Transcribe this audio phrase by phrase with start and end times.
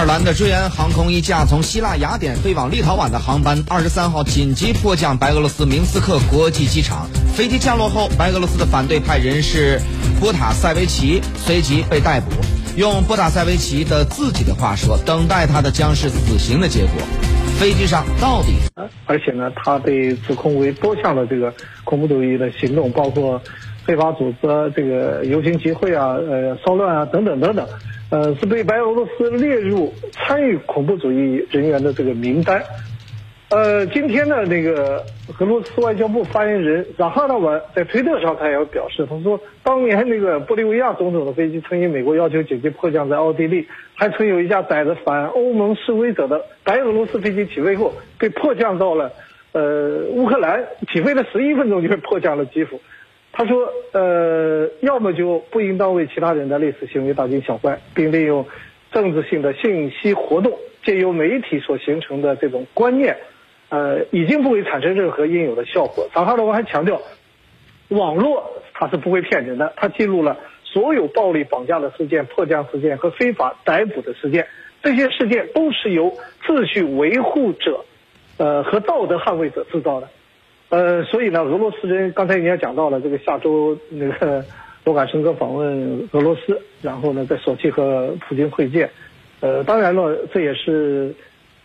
[0.00, 7.06] 爱尔兰的瑞安航空一架从希腊雅典飞往立陶宛的航班，二十三号紧急迫降白俄罗斯明斯克国际机场。
[7.36, 9.78] 飞机降落后，白俄罗斯的反对派人士
[10.18, 12.30] 波塔塞维奇随即被逮捕。
[12.76, 16.92] 用波塔塞维奇的自己的话说：“等待他的将是死刑的结果。”
[17.58, 18.54] 飞机上到底？
[19.06, 21.52] 而且呢，他被指控为多项的这个
[21.84, 23.40] 恐怖主义的行动，包括
[23.84, 27.66] 非法组织这个游行集会啊、呃骚乱啊等等等等。
[28.10, 32.62] 呃，是被白俄罗斯列入参与恐怖主义人员的这个名单。
[33.50, 35.04] 呃，今天呢，那个
[35.40, 49.10] 俄罗斯外交部发言人扎哈罗娃在推特上他也表示，他说，当年那个玻利维亚总统的飞机曾因美国要求紧急迫降在奥地利，还曾有一架载着反欧盟示威者的白俄罗斯飞机起飞后被迫降到了
[49.50, 52.80] 呃乌克兰，起飞了十一分钟就被迫降了基辅。
[53.32, 58.46] 他说：“呃，要么就不应当为其他人的类似行为大惊小怪，并利用
[58.92, 63.16] 政治性的信息活动，借由媒体所形成的这种观念，
[63.70, 67.00] 呃，已经不会产生任何应有的效果。”萨哈罗娃还强调，
[67.88, 74.46] 网络它是不会骗人的，它记录了所有暴力绑架的事件、迫降事件和非法逮捕的事件，
[74.82, 76.12] 这些事件都是由
[76.44, 77.84] 秩序维护者，
[78.36, 80.08] 呃和道德捍卫者制造的。
[80.68, 84.44] 呃，所以呢，俄罗斯人刚才你也讲到了，这个下周那个
[84.84, 88.88] 罗卡申科访问俄罗斯，然后呢，在索契和普京会见，
[89.40, 91.12] 呃，当然了，这也是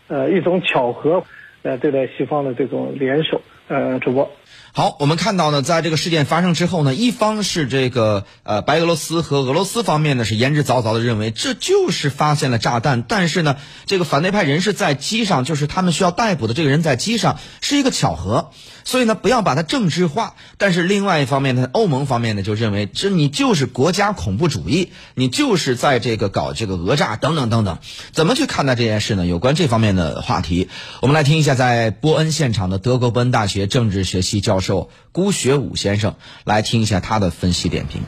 [0.07, 1.23] 呃一种巧合，
[1.65, 4.29] 呃，对待西方的这种联手，呃，主播。
[4.71, 13.55] 好，我们看到呢，在这个事件发生之后呢，一方是这个呃白俄罗斯和俄罗斯方面呢是言之凿凿的认为这就是发现了炸弹，但是呢，
[13.87, 18.51] 这个反对派人士在机上，就是他们需要逮捕的这个人在机上是一个巧合，
[18.83, 20.35] 所以呢不要把它政治化。
[20.57, 27.79] 但是另外一方面呢，欧盟方面呢就认为这你就是国家恐怖主义，你就是在这个搞这个讹诈等等等等。
[28.11, 29.25] 怎么去看待这件事呢？
[29.25, 30.67] 有关这方面的话题，
[31.01, 34.91] 我们来听一下在波恩现场的德国波恩大学政治学系教授。
[35.11, 38.01] 辜学武先生来听一下他的分析点评。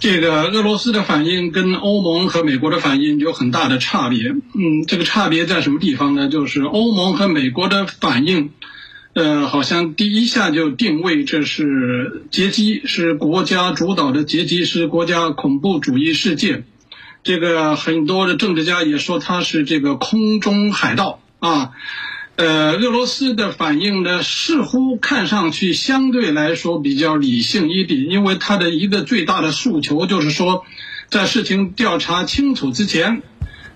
[0.00, 4.28] 这个俄罗斯的反应跟欧盟和美国的反应有很大的差别。
[4.28, 6.28] 嗯，这个差别在什么地方呢？
[6.28, 8.50] 就是欧盟和美国的反应，
[9.12, 16.64] 呃，好像第一下就定位这是劫机，是国家主导的劫机，是国家恐怖主义事件。
[17.24, 21.70] 这个很多的政治家也说他是这个空中海盗啊。
[22.36, 30.64] 呃，俄罗斯的反应呢，似乎看上去相对来说比较理性一点，因为他的一个最大的诉求就是说，
[31.08, 33.22] 在事情调查清楚之前，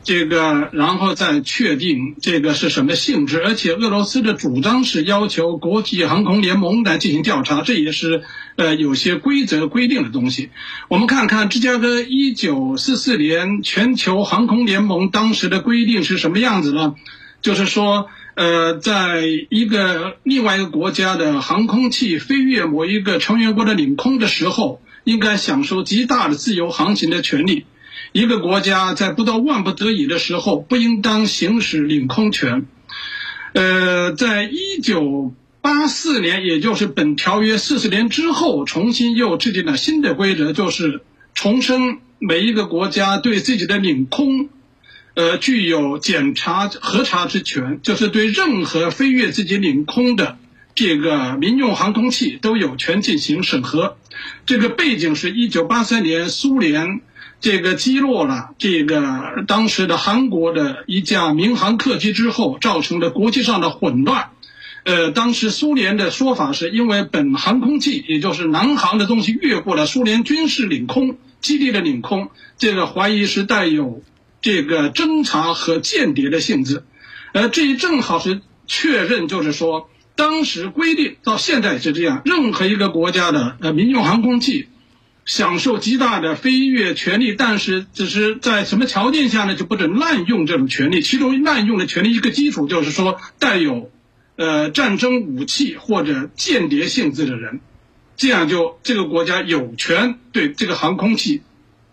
[0.05, 3.43] 这个然后再确定这个是什么性质。
[3.43, 8.23] 而且俄罗斯的主张是要求国际航空联盟来进行调查，这也是
[8.55, 10.51] 呃有些规则规定的东西。
[10.87, 16.95] 我们看看芝加哥一九四四年全球航空联盟当时的规定是什么样子呢？
[17.43, 18.09] 就是说。
[18.35, 27.67] 呃，在一个另外一个国家的航空器飞越某一个成员国的领空的时候，应该享受极大的自由航行的权利。
[28.13, 32.65] 一个国家在不到万不得已的时候，不应当行使领空权。
[33.53, 41.03] 呃，在一九八四年，也就是本条约四十年之后，重新又制定了新的规则，就是
[41.35, 44.49] 重申每一个国家对自己的领空。
[45.15, 50.39] 呃，具有检查核查之权，就是对任何飞越自己领空的
[50.75, 53.99] 这个民用航空器都有权进行审核。
[54.47, 57.03] 这个背景是一九八三年苏联
[57.43, 64.31] 这个击落了这个当时的韩国的一架民航客机之后，造成的国际上的混乱。
[64.85, 74.03] 呃，当时苏联的说法是因为本航空器，也就是南航的东西越过了苏联军事领空基地的领空，这个怀疑是带有。
[74.43, 76.83] 这个侦查和间谍的性质，
[77.33, 84.67] 呃，这一正好是确认，就是说，当时规定到现在是这样，任何一个国家的呃民用航空器
[85.25, 91.03] 享受极大的飞越权利，但是只是在什么条件下呢，就不准滥用这种权利。
[91.03, 93.93] 其中滥用的权利一个基础就是说，带有
[94.35, 97.61] 呃战争武器或者间谍性质的人，
[98.17, 101.43] 这样就这个国家有权对这个航空器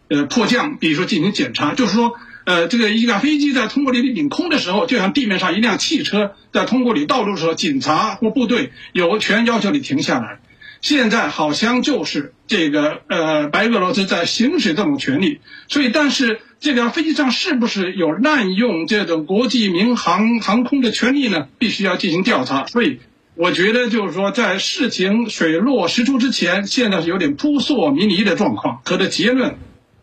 [0.08, 2.18] 呃迫降，比如说进行检查，就是说。
[2.50, 10.40] 呃，这个一架飞机在通过你领空的时候，就像地面上一辆汽车在通过你道路的时候，警察或部队有权要求你停下来。
[10.82, 15.42] 现在好像就是这个呃，白俄罗斯在行使这种权利。
[15.68, 21.48] 所以，但是这个飞机上是不是有滥用这种国际民航航空的权利呢？
[21.60, 22.66] 必须要进行调查。
[22.66, 23.00] 所以，
[23.36, 29.58] 我觉得就是说，在事情水落石出之前，现在是有点扑朔迷离的状况，可这结论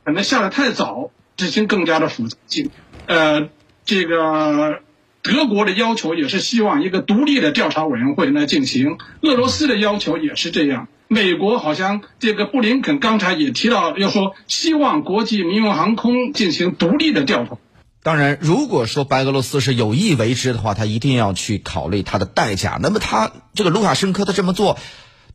[0.04, 1.10] 可能下的太早。
[1.36, 2.70] 事情更加的复杂性。
[3.06, 3.48] 呃，
[3.84, 4.80] 这个
[5.22, 10.88] 德国的要求也是希望一个独立的调查委员会来进行，俄罗斯的要求也是这样。
[11.08, 17.58] 美国好像这个布林肯刚才也提到，要说希望国际民用航空进行独立的调查。
[18.02, 22.78] 当然，如果说白俄罗斯是有意为之的话，他一定要去考虑它的代价。
[22.80, 24.78] 那么，他这个卢卡申科他这么做，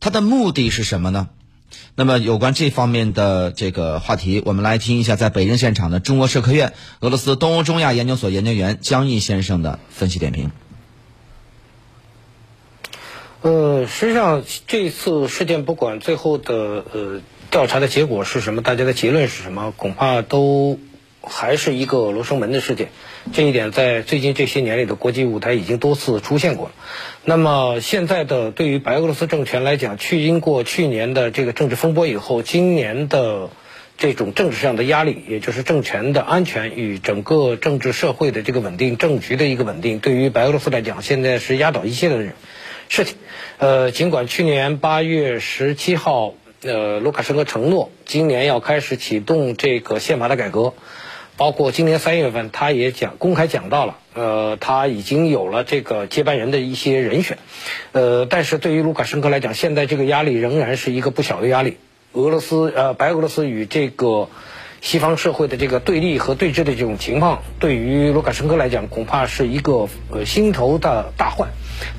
[0.00, 1.28] 他的目的是什么呢？
[1.94, 10.50] 那么，有关这方面的这个话题，我们来听一下在北京现场的中国社科院俄罗斯东欧中亚研究所研究员江毅先生的分析点评。
[13.42, 16.54] 呃，实际上这次事件不管最后的
[16.92, 20.78] 呃调查的结果是什么，大家的结论是什么，恐怕都
[21.22, 22.88] 还是一个罗生门的事件。
[23.32, 26.72] 这一点在最近这些年里的国际舞台已经多次出现过了。
[27.24, 33.50] 那么现在的对于白俄罗斯政权来讲，去经过去年的这个政治风波以后，今年的
[33.96, 42.34] 这种政治上的压力，也就是政权的安全与整个政治社会的这个稳定、政局的一个稳定，对于白俄罗斯来讲，现在是压倒一切的人。
[42.88, 43.16] 事情，
[43.58, 50.74] 呃，尽管去年八月十七号，呃，卢卡申科承诺今年要开始启动这个宪法的改革，
[51.36, 57.38] 包括今年三月份他也讲公开讲到了，呃，他已经有了这个接班人的一些人选，
[57.92, 61.78] 呃，但是对于卢卡申科来讲，现在这个压力仍然是一个不小的压力。
[62.12, 64.28] 俄罗斯，呃，白俄罗斯与这个
[64.82, 71.50] 西方社会的这个对立和对峙的这种情况，对于卢卡申科来讲，恐怕是一个呃心头的大患。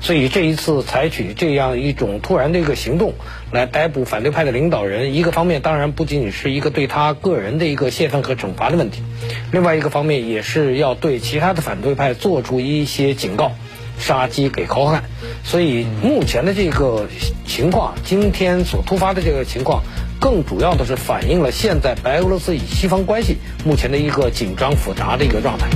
[0.02, 3.14] 所以这一次采取这样一种突然的一个行动，
[3.52, 9.02] 来逮捕反对派的领导人，一个方面当然不仅仅是一个对他个人的一个泄愤和惩罚的问题，
[9.50, 13.52] 另外一个方面也是要对其他的反对派做出一些警告，
[13.98, 15.04] 杀鸡给猴看。
[15.44, 17.06] 所以目前的这个
[17.46, 19.82] 情况，今天所突发的这个情况，
[20.20, 25.68] 更主要的是反映了现在白俄罗斯与西方关系目前的一个紧张复杂的一个状态。